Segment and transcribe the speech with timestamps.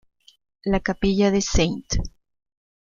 [0.65, 2.01] La capilla de St.